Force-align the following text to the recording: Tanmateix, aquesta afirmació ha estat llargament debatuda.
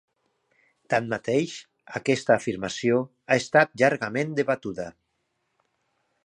Tanmateix, 0.93 1.53
aquesta 1.99 2.33
afirmació 2.37 2.97
ha 3.05 3.39
estat 3.43 3.77
llargament 3.83 4.35
debatuda. 4.41 4.89